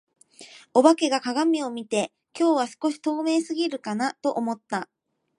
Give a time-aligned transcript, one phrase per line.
[0.73, 4.89] お化けが鏡を見て、「今日は少し透明過ぎるかな」と思った。